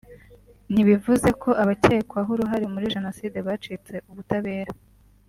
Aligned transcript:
ntibivuze 0.71 1.29
ko 1.41 1.49
abakekwaho 1.61 2.29
uruhare 2.35 2.65
muri 2.73 2.91
Jenoside 2.95 3.37
bacitse 3.47 3.93
ubutabera 4.11 4.73